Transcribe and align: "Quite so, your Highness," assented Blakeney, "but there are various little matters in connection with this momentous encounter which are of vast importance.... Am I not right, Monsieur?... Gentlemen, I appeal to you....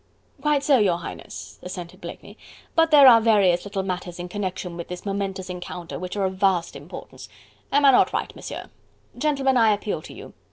"Quite 0.41 0.63
so, 0.63 0.79
your 0.79 0.97
Highness," 0.97 1.59
assented 1.61 2.01
Blakeney, 2.01 2.35
"but 2.73 2.89
there 2.89 3.05
are 3.07 3.21
various 3.21 3.63
little 3.65 3.83
matters 3.83 4.17
in 4.17 4.29
connection 4.29 4.75
with 4.75 4.87
this 4.87 5.05
momentous 5.05 5.47
encounter 5.47 5.99
which 5.99 6.15
are 6.17 6.25
of 6.25 6.37
vast 6.37 6.75
importance.... 6.75 7.29
Am 7.71 7.85
I 7.85 7.91
not 7.91 8.11
right, 8.11 8.35
Monsieur?... 8.35 8.71
Gentlemen, 9.15 9.57
I 9.57 9.73
appeal 9.73 10.01
to 10.01 10.13
you.... 10.15 10.33